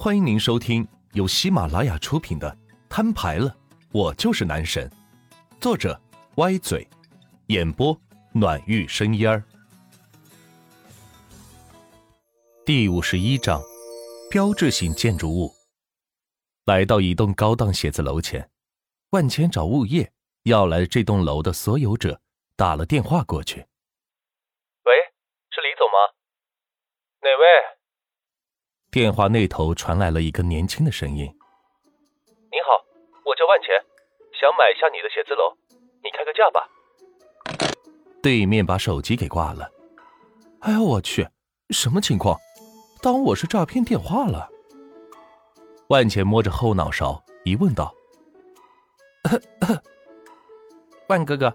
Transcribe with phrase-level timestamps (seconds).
[0.00, 2.48] 欢迎您收听由喜马拉雅出品的
[2.88, 3.52] 《摊牌了，
[3.90, 4.88] 我就是男神》，
[5.60, 6.00] 作者
[6.36, 6.86] 歪嘴，
[7.48, 8.00] 演播
[8.32, 9.42] 暖玉生烟儿。
[12.64, 13.60] 第五十一章，
[14.30, 15.52] 标志性建筑物。
[16.66, 18.48] 来到一栋高档写字楼前，
[19.10, 20.12] 万千找物业
[20.44, 22.20] 要来这栋楼的所有者
[22.54, 23.56] 打了电话过去。
[23.56, 24.94] 喂，
[25.50, 25.98] 是李总吗？
[27.20, 27.67] 哪位？
[28.98, 31.24] 电话那头传来了一个年轻的声音
[32.50, 32.84] ：“你好，
[33.24, 33.68] 我叫万钱，
[34.32, 35.56] 想买下你的写字楼，
[36.02, 36.68] 你开个价吧。”
[38.20, 39.70] 对面把手机给挂了。
[40.62, 41.28] 哎呦我去，
[41.70, 42.36] 什么情况？
[43.00, 44.50] 当我是诈骗电话了？
[45.90, 47.94] 万钱摸着后脑勺，疑问道
[51.06, 51.54] ：“万哥哥，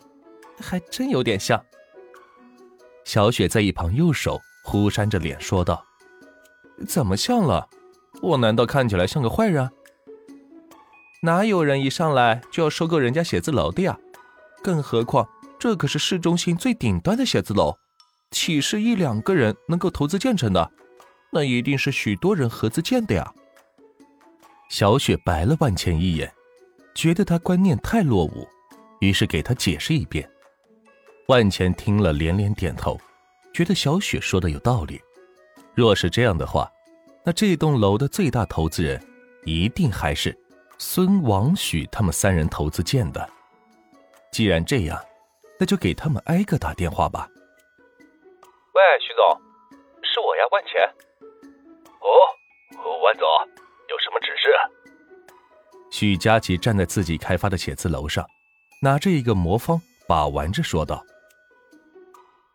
[0.62, 1.62] 还真有点像。”
[3.04, 5.86] 小雪在一旁右手忽扇着脸说道。
[6.84, 7.70] 怎么像了？
[8.22, 9.70] 我难道看起来像个坏人？
[11.22, 13.98] 哪有人一上来就要收购人家写字楼的呀？
[14.62, 17.76] 更何况这可是市中心最顶端的写字楼，
[18.32, 20.72] 岂是一两个人能够投资建成的？
[21.32, 23.34] 那一定是许多人合资建的呀！
[24.70, 26.32] 小雪白了万茜一眼，
[26.94, 28.48] 觉得他观念太落伍，
[29.00, 30.30] 于是给他解释一遍。
[31.28, 33.00] 万茜听了连连点头，
[33.54, 35.02] 觉得小雪说的有道理。
[35.74, 36.70] 若是这样的话，
[37.26, 39.02] 那这栋楼的最大投资人
[39.46, 40.38] 一定还是
[40.78, 43.30] 孙王许他们三人投资建的。
[44.30, 45.00] 既然这样，
[45.58, 47.30] 那就给他们挨个打电话吧。
[48.74, 49.42] 喂，徐总，
[50.04, 50.82] 是我呀，万钱。
[52.02, 52.06] 哦，
[53.04, 53.26] 万总，
[53.88, 54.52] 有什么指示？
[55.92, 58.26] 许佳琪站在自己开发的写字楼上，
[58.82, 60.98] 拿着一个魔方把玩着说道：“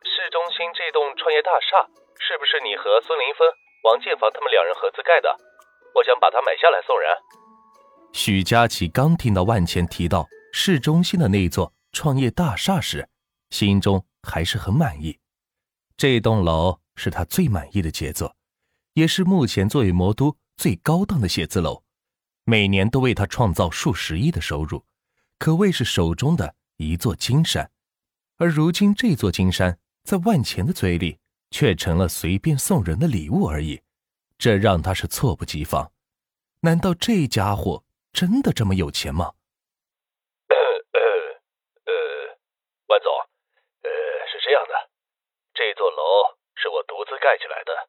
[0.05, 1.89] 市中心这栋创业大厦。”
[2.21, 3.47] 是不是你和孙林峰、
[3.85, 5.29] 王建房他们两人合资盖的？
[5.95, 7.09] 我想把它买下来送人。
[8.13, 13.09] 许佳琪刚听到万钱提到市中心的那座创业大厦时，
[13.51, 15.19] 心中还是很满意。
[15.97, 18.35] 这栋楼是他最满意的杰作，
[18.95, 21.83] 也是目前作为魔都最高档的写字楼，
[22.45, 24.85] 每年都为他创造数十亿的收入，
[25.39, 27.71] 可谓是手中的一座金山。
[28.39, 31.19] 而如今，这座金山在万钱的嘴里。
[31.51, 33.83] 却成了随便送人的礼物而已，
[34.37, 35.93] 这让他是猝不及防。
[36.61, 39.35] 难道这家伙真的这么有钱吗？
[40.49, 41.01] 呃呃
[41.87, 41.93] 呃，
[42.89, 43.13] 万总，
[43.83, 43.91] 呃，
[44.27, 44.91] 是这样的，
[45.55, 47.89] 这座楼是我独自盖起来的，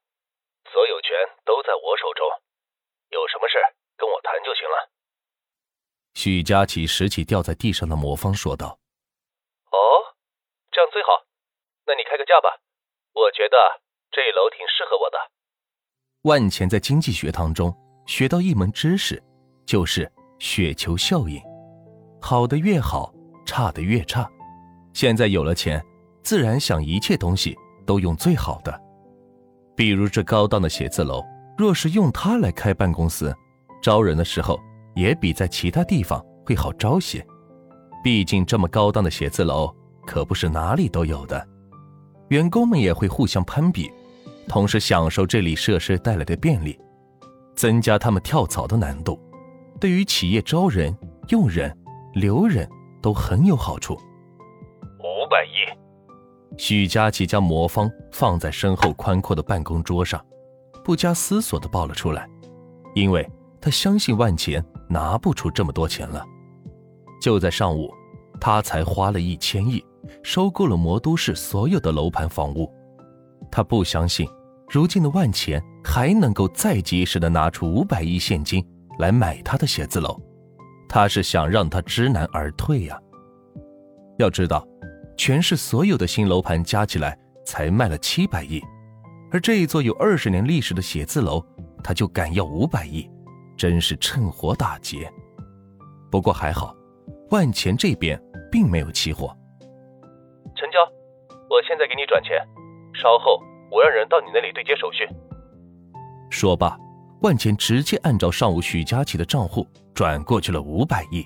[0.72, 1.12] 所有权
[1.44, 2.26] 都在我手中，
[3.10, 3.58] 有什么事
[3.98, 4.90] 跟我谈就行了。
[6.14, 8.80] 许佳琪拾起掉在地上的魔方，说道
[9.72, 10.16] ：“哦，
[10.72, 11.26] 这样最好，
[11.86, 12.62] 那你开个价吧。”
[13.20, 13.58] 我觉得
[14.12, 15.18] 这楼挺适合我的。
[16.22, 17.74] 万钱在经济学堂中
[18.06, 19.22] 学到一门知识，
[19.66, 20.10] 就是
[20.40, 21.42] 雪球效应，
[22.22, 23.14] 好的越好，
[23.46, 24.30] 差的越差。
[24.94, 25.84] 现在有了钱，
[26.24, 28.82] 自然想一切东西都用最好的。
[29.76, 31.22] 比如这高档的写字楼，
[31.58, 33.36] 若是用它来开办公司，
[33.82, 34.58] 招人的时候
[34.96, 37.26] 也比在其他地方会好招些。
[38.02, 39.74] 毕竟这么高档的写字楼
[40.06, 41.46] 可不是哪里都有的。
[42.30, 43.92] 员工们也会互相攀比，
[44.48, 46.80] 同时享受这里设施带来的便利，
[47.56, 49.20] 增加他们跳槽的难度。
[49.80, 50.96] 对于企业招人、
[51.30, 51.76] 用人、
[52.14, 52.70] 留人
[53.02, 53.94] 都很有好处。
[55.00, 55.78] 五百亿。
[56.58, 60.24] 许佳琪将魔方放在身后宽阔的办公桌上，
[60.84, 62.28] 不加思索地报了出来，
[62.94, 63.28] 因为
[63.62, 66.26] 他相信万钱拿不出这么多钱了。
[67.22, 67.90] 就在上午，
[68.40, 69.84] 他才花了一千亿。
[70.24, 72.72] 收购了魔都市所有的楼盘房屋，
[73.52, 74.28] 他不相信，
[74.70, 78.66] 如今的万钱还能够再及时的拿出五百亿现金
[78.98, 80.20] 来买他的写字楼，
[80.88, 83.00] 他是想让他知难而退呀。
[84.18, 84.66] 要知道，
[85.18, 88.62] 全市所有的新楼盘加起来才卖了七百亿，
[89.32, 91.46] 而这一座有二十年历史的写字楼，
[91.84, 93.08] 他就敢要五百亿，
[93.56, 95.12] 真是趁火打劫。
[96.10, 96.76] 不过还好，
[97.30, 98.20] 万钱这边
[98.52, 99.28] 并没有起火。
[100.56, 100.80] 成交，
[101.50, 102.38] 我现在给你转钱，
[102.94, 103.42] 稍后
[103.72, 105.08] 我让人到你那里对接手续。
[106.30, 106.78] 说罢，
[107.22, 111.26] 万钱直接按照上午许佳琪的账户转过去了五百亿。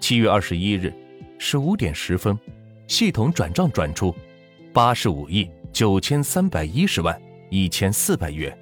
[0.00, 0.92] 七月二十一日
[1.38, 2.38] 十五点十分，
[2.86, 4.14] 系统转账转出
[4.72, 7.20] 八十五亿九千三百一十万
[7.50, 8.56] 一千四百元，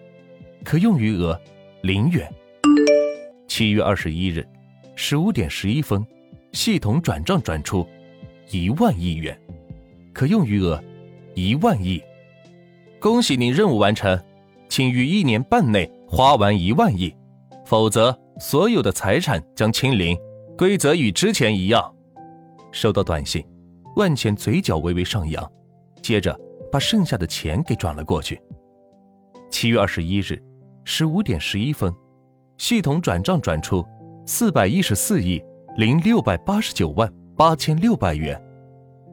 [0.65, 1.39] 可用余额
[1.83, 2.31] 零元。
[3.47, 4.47] 七月二十一日
[4.97, 6.05] 十五点十一分，
[6.53, 7.87] 系统转账转出。
[8.53, 9.41] 一万亿元，
[10.13, 10.83] 可用余额
[11.37, 12.03] 一万亿。
[12.99, 14.21] 恭喜您任务完成，
[14.69, 17.15] 请于一年半内花完一万亿，
[17.65, 20.19] 否则所有的财产将清零，
[20.59, 21.95] 规则与之前一样。
[22.73, 23.47] 收到短信，
[23.95, 25.49] 万钱嘴角微微上扬，
[26.03, 26.37] 接着
[26.73, 28.43] 把剩下的钱给转了过去。
[29.49, 30.43] 七月二十一日
[30.85, 31.95] 十五点十一分，
[32.59, 33.87] 系统转账转出
[34.27, 35.41] 四百一十四亿
[35.81, 38.39] 零六百八十九万八千六百元，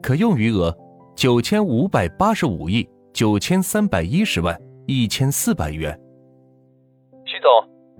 [0.02, 0.70] 可用余额
[1.16, 4.54] 九千五百八十五亿九千三百一十万
[4.86, 5.98] 一千四百元。
[7.24, 7.50] 徐总，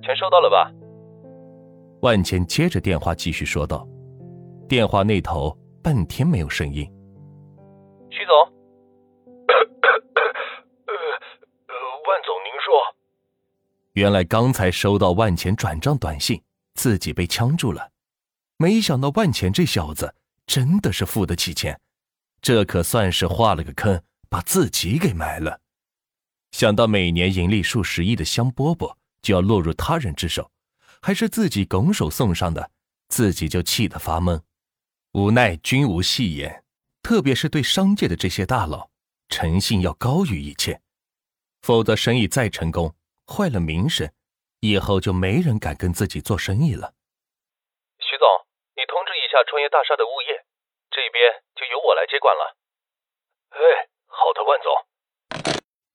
[0.03, 0.71] 钱收到了吧？
[2.03, 3.89] 万钱接着电话继续说道。
[4.69, 6.85] 电话那头半天没有声音。
[8.11, 8.37] 徐总，
[9.49, 9.55] 呃
[10.85, 11.73] 呃，
[12.07, 12.95] 万总您说。
[13.95, 16.39] 原来刚才收到万钱转账短信，
[16.75, 17.89] 自己被呛住了。
[18.61, 21.81] 没想到万钱这小子真的是付得起钱，
[22.43, 25.61] 这可算是画了个坑，把自己给埋了。
[26.51, 30.51] 想到每年盈利数十亿的香饽饽就要落入他人之手，
[31.01, 32.69] 还是自己拱手送上的，
[33.09, 34.41] 自己就气得发懵。
[35.13, 36.65] 无奈君无戏言，
[37.01, 38.91] 特别是对商界的这些大佬，
[39.29, 40.81] 诚信要高于一切，
[41.63, 42.93] 否则生意再成功，
[43.25, 44.11] 坏了名声，
[44.59, 46.95] 以后就没人敢跟自己做生意了。
[49.29, 50.45] 下创业大厦的物业，
[50.91, 52.57] 这边就由我来接管了。
[53.51, 53.61] 哎，
[54.07, 54.73] 好的，万总。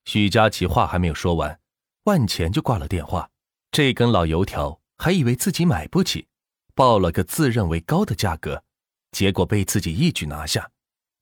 [0.05, 1.59] 许佳琪话还没有说完，
[2.03, 3.29] 万钱就挂了电话。
[3.71, 6.27] 这根老油条还以为自己买不起，
[6.75, 8.63] 报了个自认为高的价格。
[9.11, 10.71] 结果被自己一举拿下，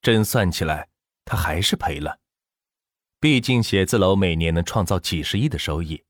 [0.02, 0.90] 真算起来，
[1.26, 2.20] 他还是赔了。
[3.20, 6.04] 毕竟写字楼每年能创造几十亿的收益，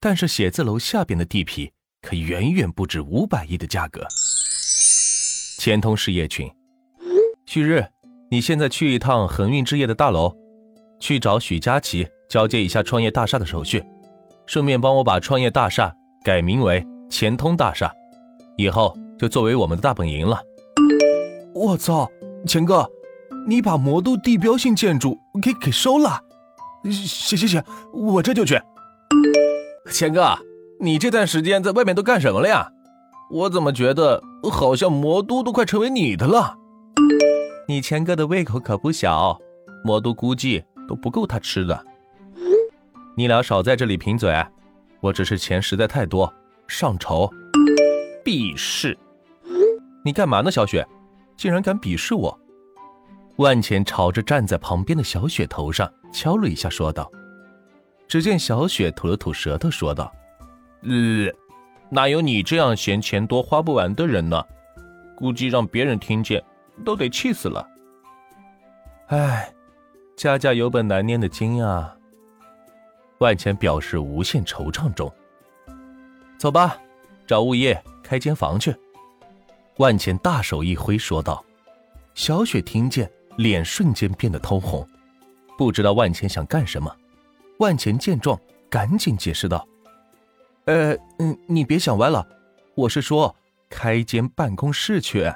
[0.00, 4.06] 但是写字楼下边的地皮可远远不止五百亿的价格。
[5.56, 6.50] 钱通事业群，
[7.46, 7.84] 旭日，
[8.30, 10.34] 你现在去一趟恒运置业的大楼，
[10.98, 13.82] 去找许佳琪交接一下创业大厦的手续，
[14.46, 17.92] 顺便帮我把创业大厦改名为钱通大厦，
[18.56, 20.40] 以后就作为我们的大本营了。
[21.54, 22.10] 我操，
[22.46, 22.86] 钱哥，
[23.46, 26.20] 你把魔都地标性建筑给给收了？
[26.84, 27.62] 行行行，
[27.92, 28.60] 我这就去。
[29.90, 30.36] 钱哥，
[30.80, 32.70] 你这段时间在外面都干什么了呀？
[33.30, 36.58] 我怎么觉得好像魔都都快成为你的了？
[37.66, 39.38] 你钱哥的胃口可不小，
[39.84, 41.84] 魔都估计都不够他吃的。
[43.16, 44.44] 你俩少在这里贫嘴，
[45.00, 46.32] 我只是钱实在太多，
[46.66, 47.30] 上筹。
[48.24, 48.96] 鄙视！
[50.04, 50.86] 你干嘛呢，小雪？
[51.36, 52.38] 竟然敢鄙视我！
[53.36, 57.10] 万钱朝着站在旁边的小雪头上敲了一下，说道。
[58.06, 60.12] 只见小雪吐了吐舌头，说道
[60.84, 61.32] ：“呃，
[61.94, 64.44] 哪有你这样嫌钱多花不完的人呢？
[65.14, 66.42] 估计让别人听见，
[66.84, 67.64] 都得气死了。”
[69.06, 69.54] 哎，
[70.16, 71.96] 家家有本难念的经啊！
[73.18, 75.08] 万钱表示无限惆怅中。
[76.36, 76.76] 走吧，
[77.28, 78.74] 找物业开间房去。
[79.76, 81.44] 万钱大手一挥，说道
[82.14, 84.84] ：“小雪听见，脸瞬间变得通红，
[85.56, 86.92] 不知道万钱想干什么。”
[87.60, 88.36] 万钱见状，
[88.68, 89.64] 赶紧解释道
[90.66, 92.26] ：“呃，嗯，你别想歪了，
[92.74, 93.36] 我是说
[93.68, 95.30] 开间办公室去。”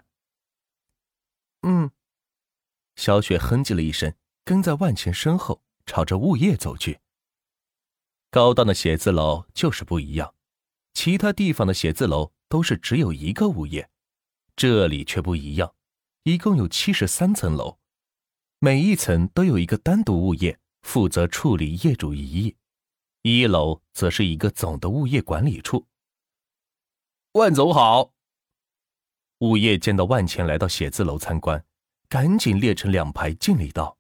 [1.63, 1.91] 嗯，
[2.97, 4.15] 小雪哼唧了一声，
[4.45, 7.01] 跟在万钱身后，朝着物业走去。
[8.31, 10.35] 高档的写字楼就是不一样，
[10.95, 13.91] 其他地方的写字楼都是只有一个物业。
[14.57, 15.75] 这里却不一样，
[16.23, 17.79] 一共有七十三层楼，
[18.59, 22.57] 每一层都有一个单独物业负责处理业主异议，
[23.23, 25.87] 一楼则是一个总的物业管理处。
[27.33, 28.13] 万总好。
[29.41, 31.65] 物业见到万钱来到写字楼参观，
[32.09, 33.98] 赶紧列成两排敬礼道：“